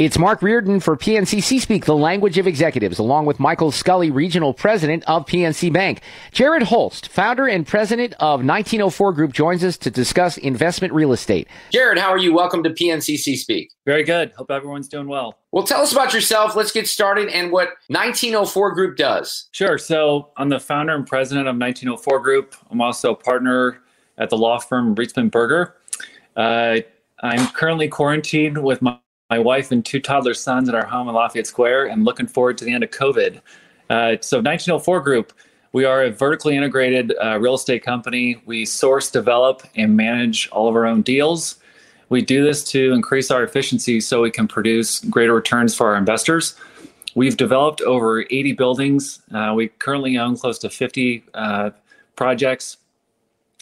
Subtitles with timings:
[0.00, 4.54] It's Mark Reardon for PNC C-Speak, the language of executives, along with Michael Scully, regional
[4.54, 6.00] president of PNC Bank.
[6.32, 11.48] Jarrad Holst, founder and president of 1904 Group, joins us to discuss investment real estate.
[11.70, 12.32] Jarrad, how are you?
[12.32, 13.72] Welcome to PNC C-Speak.
[13.84, 14.32] Very good.
[14.38, 15.38] Hope everyone's doing well.
[15.52, 16.56] Well, tell us about yourself.
[16.56, 19.50] Let's get started and what 1904 Group does.
[19.52, 19.76] Sure.
[19.76, 22.54] So, I'm the founder and president of 1904 Group.
[22.70, 23.82] I'm also a partner
[24.16, 25.76] at the law firm Riezman Berger.
[26.34, 26.78] Uh,
[27.22, 28.96] I'm currently quarantined with my
[29.30, 32.58] my wife and two toddler sons at our home in Lafayette Square and looking forward
[32.58, 33.36] to the end of COVID.
[33.88, 35.32] Uh, so 1904 Group,
[35.72, 38.42] we are a vertically integrated uh, real estate company.
[38.44, 41.60] We source, develop, and manage all of our own deals.
[42.08, 45.96] We do this to increase our efficiency so we can produce greater returns for our
[45.96, 46.56] investors.
[47.14, 49.22] We've developed over 80 buildings.
[49.32, 51.70] Uh, we currently own close to 50 uh,
[52.16, 52.78] projects.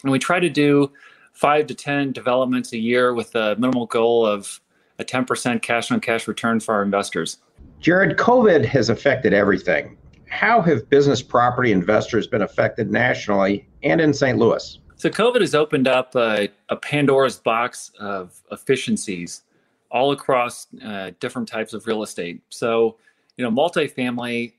[0.02, 0.92] And we try to do
[1.34, 4.60] five to 10 developments a year with a minimal goal of
[4.98, 7.38] a 10% cash on cash return for our investors.
[7.80, 9.96] Jarrad, COVID has affected everything.
[10.28, 14.36] How have business property investors been affected nationally and in St.
[14.38, 14.78] Louis?
[14.96, 19.42] So, COVID has opened up a, a Pandora's box of efficiencies
[19.90, 22.42] all across uh, different types of real estate.
[22.48, 22.98] So,
[23.36, 24.54] you know, multifamily,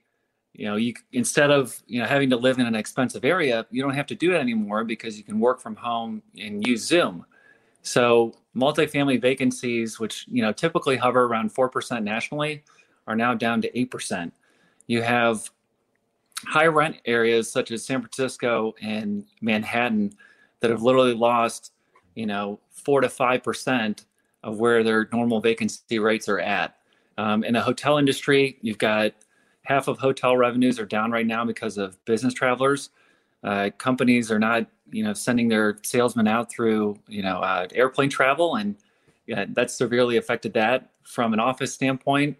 [0.54, 3.82] you know, you instead of you know having to live in an expensive area, you
[3.82, 7.26] don't have to do it anymore because you can work from home and use Zoom.
[7.82, 12.64] So multifamily vacancies, which you know typically hover around four percent nationally,
[13.08, 14.34] are now down to eight percent.
[14.88, 15.50] You have
[16.46, 20.14] high rent areas such as San Francisco and Manhattan
[20.62, 21.74] that have literally lost,
[22.16, 24.06] you know, four to five percent
[24.44, 26.76] of where their normal vacancy rates are at.
[27.18, 29.14] Um, in the hotel industry, you've got
[29.64, 32.90] half of hotel revenues are down right now because of business travelers.
[33.44, 38.10] Uh, companies are not you know sending their salesmen out through you know uh, airplane
[38.10, 38.76] travel and
[39.30, 42.36] yeah, that severely affected that from an office standpoint.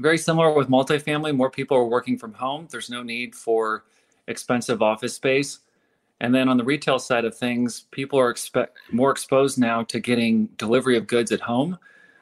[0.00, 2.66] Very similar with multifamily more people are working from home.
[2.70, 3.84] There's no need for
[4.28, 5.58] expensive office space.
[6.20, 10.00] And then on the retail side of things people are expe- more exposed now to
[10.00, 11.76] getting delivery of goods at home.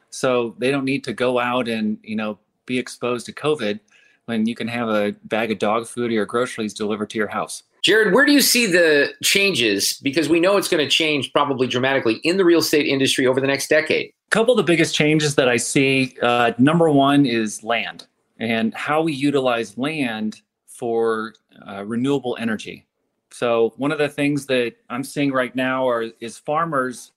[0.09, 3.79] So they don't need to go out and you know be exposed to covid
[4.25, 7.63] when you can have a bag of dog food or groceries delivered to your house
[7.87, 9.97] Jarrad, where do you see the changes?
[10.03, 13.39] Because we know it's going to change probably dramatically in the real estate industry over
[13.39, 14.09] the next decade.
[14.09, 18.05] A couple of the biggest changes that I see uh, number one is land
[18.39, 21.33] and how we utilize land for
[21.65, 22.85] uh, renewable energy.
[23.31, 27.13] So, one of the things that I'm seeing right now are is farmers,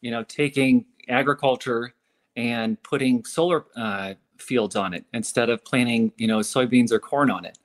[0.00, 1.94] you know, taking agriculture
[2.34, 7.30] and putting solar uh, fields on it instead of planting, you know, soybeans or corn
[7.30, 7.58] on it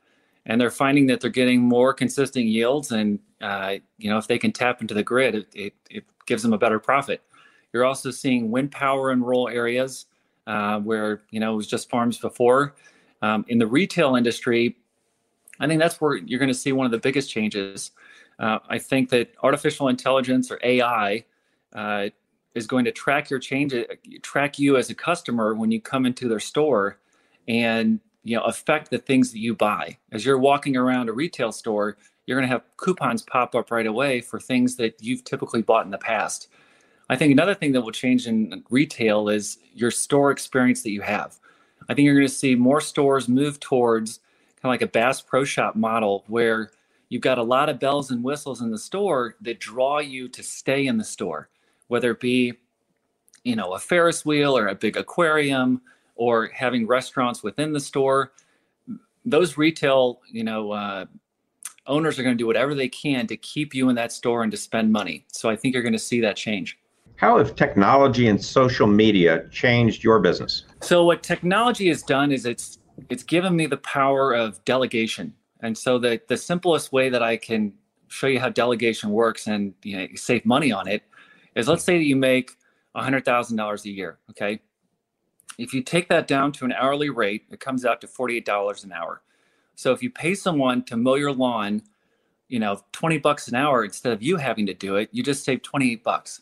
[0.46, 2.92] and they're finding that they're getting more consistent yields.
[2.92, 6.42] And uh, you know, if they can tap into the grid, it, it, it, gives
[6.42, 7.22] them a better profit.
[7.72, 10.08] You're also seeing wind power in rural areas
[10.48, 12.74] uh, where you know it was just farms before.
[13.22, 14.76] Um, in the retail industry,
[15.60, 17.92] I think that's where you're going to see one of the biggest changes.
[18.40, 21.26] Uh, I think that artificial intelligence or AI
[21.74, 22.10] uh,
[22.56, 23.74] is going to track your change,
[24.24, 26.98] track you as a customer when you come into their store,
[27.48, 29.98] and you know affect the things that you buy.
[30.12, 33.86] As you're walking around a retail store you're going to have coupons pop up right
[33.86, 36.48] away for things that you've typically bought in the past.
[37.10, 41.02] I think another thing that will change in retail is your store experience that you
[41.02, 41.38] have.
[41.88, 44.20] I think you're going to see more stores move towards
[44.56, 46.72] kind of like a bass pro shop model where
[47.10, 50.42] you've got a lot of bells and whistles in the store that draw you to
[50.42, 51.50] stay in the store
[51.88, 52.54] whether it be
[53.44, 55.80] you know a ferris wheel or a big aquarium
[56.16, 58.32] or having restaurants within the store
[59.26, 61.06] those retail you know uh,
[61.88, 64.52] owners are going to do whatever they can to keep you in that store and
[64.52, 65.26] to spend money.
[65.28, 66.78] So i think you're going to see that change.
[67.18, 70.66] How have technology and social media changed your business?
[70.82, 75.34] So what technology has done is it's it's given me the power of delegation.
[75.62, 77.74] And so the the simplest way that i can
[78.08, 81.04] show you how delegation works and you know save money on it
[81.56, 82.52] is let's say that you make
[82.96, 84.60] $100000 a year okay
[85.58, 88.92] if you take that down to an hourly rate, it comes out to $48 an
[88.92, 89.22] hour.
[89.76, 91.82] So if you pay someone to mow your lawn,
[92.48, 95.44] you know, 20 bucks an hour instead of you having to do it, you just
[95.44, 96.42] save 28 bucks.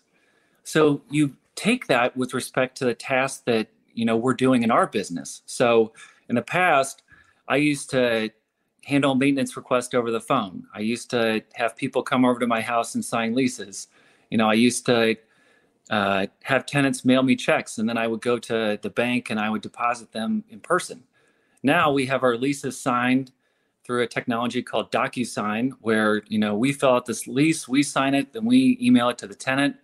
[0.64, 4.72] So you take that with respect to the task that, you know, we're doing in
[4.72, 5.42] our business.
[5.46, 5.94] So
[6.30, 7.04] in the past,
[7.48, 8.32] I used to
[8.86, 10.66] handle maintenance requests over the phone.
[10.74, 13.88] I used to have people come over to my house and sign leases.
[14.30, 15.16] You know, I used to
[15.90, 19.40] uh, have tenants mail me checks, and then I would go to the bank and
[19.40, 21.04] I would deposit them in person.
[21.62, 23.32] Now we have our leases signed
[23.84, 28.14] through a technology called DocuSign, where you know we fill out this lease, we sign
[28.14, 29.76] it, then we email it to the tenant.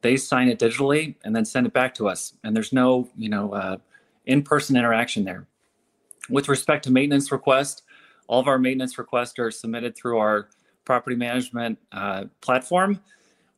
[0.00, 2.34] They sign it digitally and then send it back to us.
[2.44, 3.78] And there's no, you know, uh,
[4.26, 5.48] in-person interaction there.
[6.30, 7.82] With respect to maintenance requests,
[8.28, 10.50] all of our maintenance requests are submitted through our
[10.84, 13.00] property management uh, platform.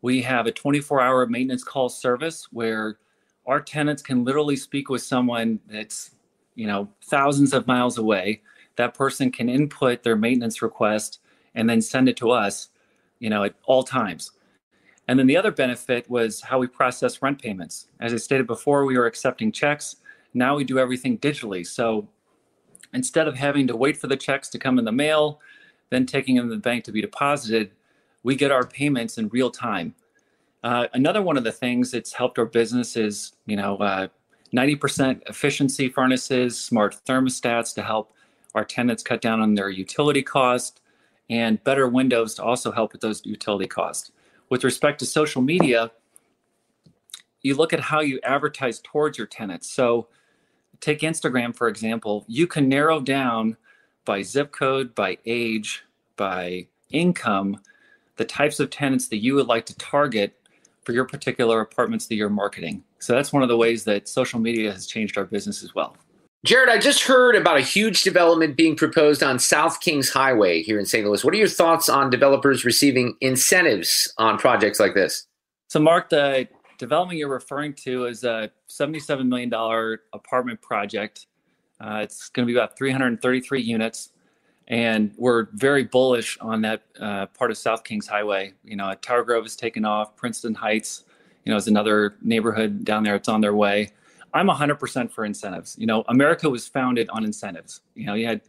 [0.03, 2.99] We have a 24-hour maintenance call service where
[3.47, 6.13] our tenants can literally speak with someone that's,
[6.55, 8.43] you know, thousands of miles away.
[8.77, 11.21] That person can input their maintenance request
[11.55, 12.69] and then send it to us,
[13.19, 14.33] you know, at all times.
[15.09, 17.89] And then the other benefit was how we process rent payments.
[17.99, 19.97] As I stated before, we were accepting checks.
[20.35, 21.67] Now we do everything digitally.
[21.67, 22.09] So
[22.95, 25.41] instead of having to wait for the checks to come in the mail,
[25.91, 27.73] then taking them to the bank to be deposited,
[28.23, 29.95] we get our payments in real time.
[30.63, 34.09] Uh, another one of the things that's helped our business is, you know, uh,
[34.55, 38.13] 90% efficiency furnaces, smart thermostats to help
[38.55, 40.81] our tenants cut down on their utility cost,
[41.31, 44.11] and better windows to also help with those utility costs.
[44.49, 45.93] With respect to social media,
[47.43, 49.71] you look at how you advertise towards your tenants.
[49.71, 50.09] So,
[50.81, 53.57] take Instagram, for example, you can narrow down
[54.05, 55.85] by zip code, by age,
[56.17, 57.61] by income,
[58.21, 60.35] the types of tenants that you would like to target
[60.85, 62.85] for your particular apartments that you're marketing.
[62.99, 65.97] So that's one of the ways that social media has changed our business as well.
[66.47, 70.79] Jarrad, I just heard about a huge development being proposed on South Kings Highway here
[70.79, 71.07] in St.
[71.07, 71.25] Louis.
[71.25, 75.27] What are your thoughts on developers receiving incentives on projects like this?
[75.69, 76.47] So, Mark, the
[76.77, 79.51] development you're referring to is a $77 million
[80.13, 81.27] apartment project.
[81.81, 84.13] Uh, it's going to be about 333 units.
[84.71, 88.55] And we're very bullish on that uh, part of South Kings Highway.
[88.65, 90.15] You know, Tower Grove is taken off.
[90.15, 91.05] Princeton Heights,
[91.45, 93.17] you know, is another neighborhood down there.
[93.17, 93.91] It's on their way.
[94.33, 95.75] I'm 100% for incentives.
[95.77, 97.81] You know, America was founded on incentives.
[97.97, 98.43] You know, you had,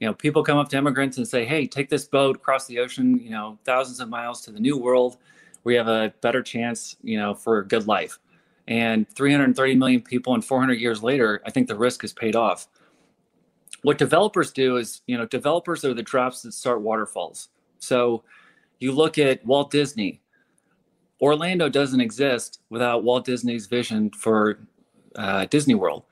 [0.00, 2.80] you know, people come up to immigrants and say, "Hey, take this boat across the
[2.80, 5.18] ocean, you know, thousands of miles to the new world.
[5.62, 8.18] We have a better chance, you know, for a good life."
[8.66, 12.66] And 330 million people and 400 years later, I think the risk has paid off.
[13.82, 17.48] What developers do is, you know, developers are the drops that start waterfalls.
[17.78, 18.22] So
[18.78, 20.20] you look at Walt Disney.
[21.20, 24.58] Orlando doesn't exist without Walt Disney's vision for
[25.16, 26.04] uh, Disney World.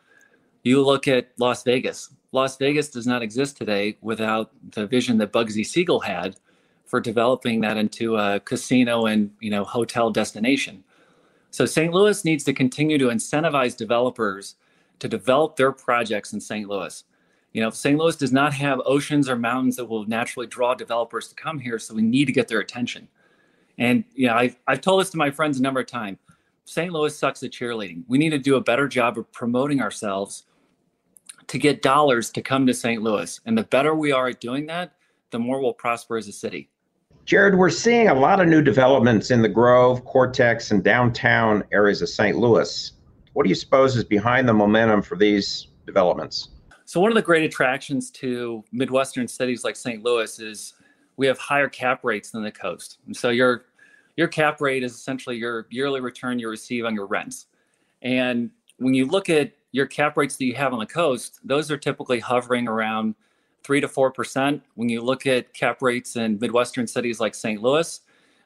[0.62, 2.10] You look at Las Vegas.
[2.32, 6.36] Las Vegas does not exist today without the vision that Bugsy Siegel had
[6.84, 10.84] for developing that into a casino and you know hotel destination.
[11.50, 11.92] So St.
[11.92, 14.56] Louis needs to continue to incentivize developers
[14.98, 16.68] to develop their projects in St.
[16.68, 17.04] Louis.
[17.52, 17.98] You know, St.
[17.98, 21.78] Louis does not have oceans or mountains that will naturally draw developers to come here,
[21.78, 23.08] so we need to get their attention.
[23.78, 26.18] And you know, I've, I've told this to my friends a number of times.
[26.64, 26.92] St.
[26.92, 28.02] Louis sucks at cheerleading.
[28.08, 30.44] We need to do a better job of promoting ourselves
[31.46, 33.02] to get dollars to come to St.
[33.02, 33.40] Louis.
[33.46, 34.92] And the better we are at doing that,
[35.30, 36.68] the more we'll prosper as a city.
[37.24, 42.02] Jarrad, we're seeing a lot of new developments in the Grove, Cortex, and downtown areas
[42.02, 42.36] of St.
[42.36, 42.92] Louis.
[43.32, 46.48] What do you suppose is behind the momentum for these developments?
[46.88, 50.02] So, one of the great attractions to Midwestern cities like St.
[50.02, 50.72] Louis is
[51.18, 52.96] we have higher cap rates than the coast.
[53.04, 53.66] And so, you're
[54.16, 57.44] your cap rate is essentially your yearly return you receive on your rents.
[58.00, 61.70] And when you look at your cap rates that you have on the coast, those
[61.70, 63.16] are typically hovering around
[63.64, 64.62] three to four percent.
[64.74, 67.60] When you look at cap rates in Midwestern cities like St.
[67.60, 68.00] Louis,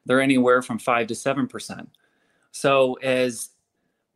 [0.04, 1.90] they're anywhere from five to seven percent.
[2.50, 3.50] So as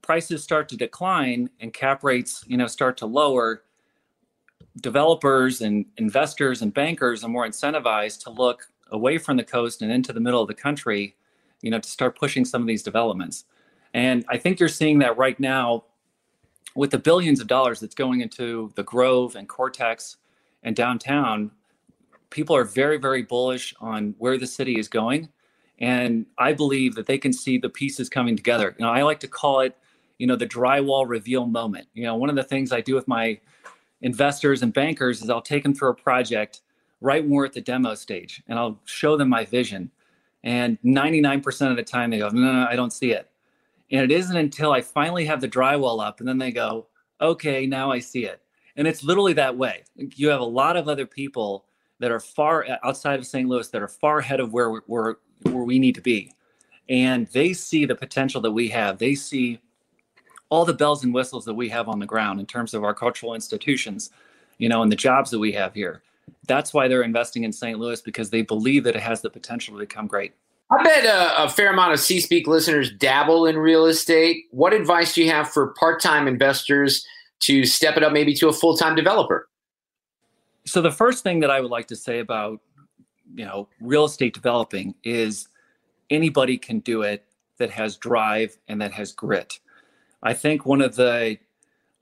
[0.02, 3.62] prices start to decline and cap rates, you know, start to lower,
[4.80, 9.90] developers and investors and bankers are more incentivized to look away from the coast and
[9.90, 11.16] into the middle of the country
[11.62, 13.44] you know, to start pushing some of these developments.
[13.94, 15.84] And I think you're seeing that right now
[16.74, 20.18] with the billions of dollars that's going into the Grove and Cortex
[20.62, 21.50] and downtown.
[22.30, 25.28] People are very, very bullish on where the city is going.
[25.78, 28.74] And I believe that they can see the pieces coming together.
[28.78, 29.76] You know, I like to call it,
[30.18, 31.88] you know, the drywall reveal moment.
[31.94, 33.38] You know, one of the things I do with my
[34.02, 36.60] investors and bankers is I'll take them through a project
[37.00, 39.90] right when we're at the demo stage and I'll show them my vision.
[40.44, 43.30] And 99% of the time they go, no, no, I don't see it.
[43.90, 46.86] And it isn't until I finally have the drywall up and then they go,
[47.20, 48.40] okay, now I see it.
[48.76, 49.84] And it's literally that way.
[49.96, 51.64] You have a lot of other people
[51.98, 53.48] that are far outside of St.
[53.48, 56.32] Louis that are far ahead of where we're, where we need to be.
[56.88, 58.98] And they see the potential that we have.
[58.98, 59.60] They see
[60.48, 62.94] all the bells and whistles that we have on the ground in terms of our
[62.94, 64.10] cultural institutions,
[64.58, 66.02] you know, and the jobs that we have here
[66.46, 67.78] that's why they're investing in St.
[67.78, 70.32] Louis because they believe that it has the potential to become great.
[70.70, 74.46] I bet a, a fair amount of C Speak listeners dabble in real estate.
[74.50, 77.06] What advice do you have for part time investors
[77.40, 79.48] to step it up maybe to a full time developer?
[80.64, 82.60] So, the first thing that I would like to say about
[83.32, 85.46] you know real estate developing is
[86.10, 87.24] anybody can do it
[87.58, 89.60] that has drive and that has grit.
[90.26, 91.38] I think one of the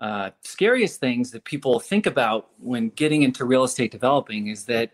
[0.00, 4.92] uh, scariest things that people think about when getting into real estate developing is that,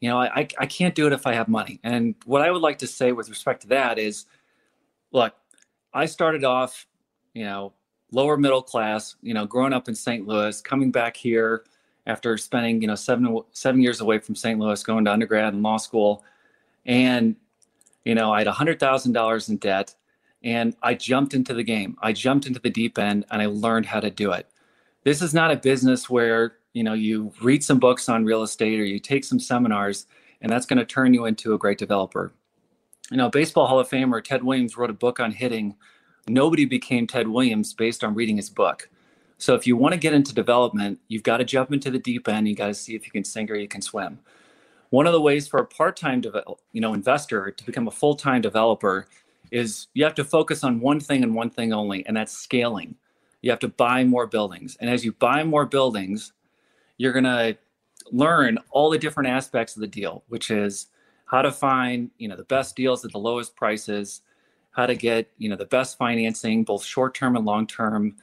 [0.00, 1.78] you know, I, I can't do it if I have money.
[1.84, 4.26] And what I would like to say with respect to that is,
[5.12, 5.34] look,
[5.92, 6.84] I started off,
[7.32, 7.74] you know,
[8.10, 10.26] lower middle class, you know, growing up in St.
[10.26, 11.66] Louis, coming back here
[12.06, 14.58] after spending, you know, seven seven years away from St.
[14.58, 16.24] Louis, going to undergrad and law school,
[16.86, 17.36] and
[18.04, 19.94] you know, I had hundred thousand dollars in debt,
[20.44, 21.96] and I jumped into the game.
[22.00, 24.48] I jumped into the deep end, and I learned how to do it.
[25.02, 28.78] This is not a business where you know you read some books on real estate
[28.78, 30.06] or you take some seminars,
[30.40, 32.32] and that's going to turn you into a great developer
[33.10, 35.76] you know, Baseball Hall of Famer Ted Williams wrote a book on hitting.
[36.26, 38.88] Nobody became Ted Williams based on reading his book.
[39.36, 42.28] So if you want to get into development, you've got to jump into the deep
[42.28, 42.48] end.
[42.48, 44.20] You got to see if you can sink or you can swim.
[44.90, 48.40] One of the ways for a part-time develop, you know, investor to become a full-time
[48.40, 49.06] developer
[49.54, 52.94] is you have to focus on one thing and one thing only, and that's scaling.
[53.40, 54.76] You have to buy more buildings.
[54.80, 56.32] And as you buy more buildings,
[56.98, 57.56] you're going to
[58.10, 60.88] learn all the different aspects of the deal, which is
[61.26, 64.22] how to find you know the best deals at the lowest prices
[64.72, 68.14] how to get you know the best financing both short term and long term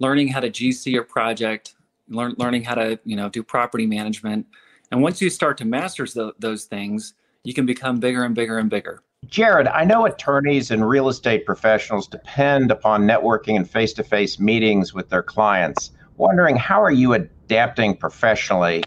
[0.00, 1.74] learning how to gc your project
[2.08, 4.46] learn, learning how to you know do property management
[4.90, 7.14] and once you start to master th- those things
[7.44, 11.44] you can become bigger and bigger and bigger jarrad i know attorneys and real estate
[11.44, 17.96] professionals depend upon networking and face-to-face meetings with their clients wondering how are you adapting
[17.96, 18.82] professionally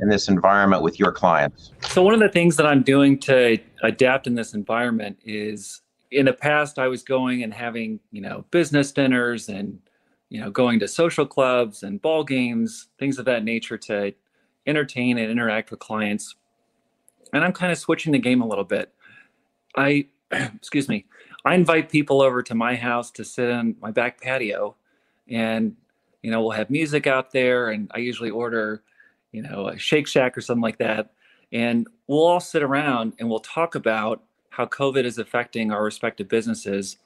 [0.00, 1.72] in this environment with your clients?
[1.82, 6.26] So, one of the things that I'm doing to adapt in this environment is in
[6.26, 9.78] the past, I was going and having, you know, business dinners and,
[10.28, 14.14] you know, going to social clubs and ball games, things of that nature to
[14.66, 16.36] entertain and interact with clients.
[17.32, 18.92] And I'm kind of switching the game a little bit.
[19.76, 21.06] I, excuse me,
[21.44, 24.76] I invite people over to my house to sit on my back patio
[25.28, 25.76] and,
[26.22, 28.82] you know, we'll have music out there and I usually order
[29.36, 31.10] you know, a Shake Shack or something like that.
[31.52, 36.26] And we'll all sit around and we'll talk about how COVID is affecting our respective
[36.26, 36.96] businesses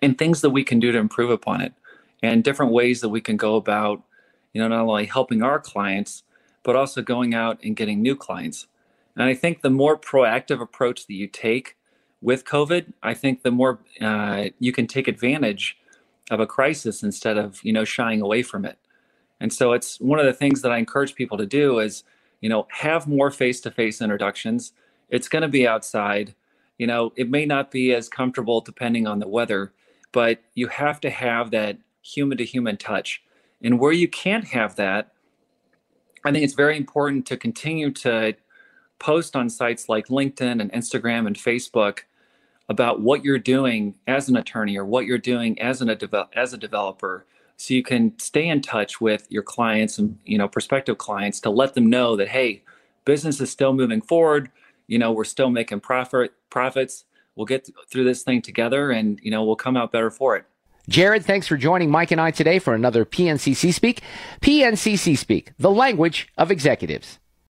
[0.00, 1.74] and things that we can do to improve upon it
[2.22, 4.02] and different ways that we can go about,
[4.52, 6.22] you know, not only helping our clients,
[6.62, 8.68] but also going out and getting new clients.
[9.16, 11.76] And I think the more proactive approach that you take
[12.20, 15.76] with COVID, I think the more uh, you can take advantage
[16.30, 18.78] of a crisis instead of, you know, shying away from it.
[19.40, 22.04] And so it's one of the things that I encourage people to do is,
[22.40, 24.72] you know, have more face-to-face introductions.
[25.10, 26.34] It's going to be outside.
[26.78, 29.72] You know, it may not be as comfortable depending on the weather,
[30.12, 33.22] but you have to have that human to human touch.
[33.62, 35.12] And where you can't have that,
[36.24, 38.34] I think it's very important to continue to
[39.02, 42.00] post on sites like LinkedIn and Instagram and Facebook
[42.68, 45.90] about what you're doing as an attorney or what you're doing as an
[46.34, 50.46] as a developer so you can stay in touch with your clients and you know
[50.46, 52.62] prospective clients to let them know that hey
[53.04, 54.48] business is still moving forward
[54.86, 57.04] you know we're still making profit profits
[57.34, 60.44] we'll get through this thing together and you know we'll come out better for it
[60.90, 64.02] Jarrad, thanks for joining Mike and I today for another PNC C-Speak.
[64.40, 67.20] PNC C-Speak, the language of executives.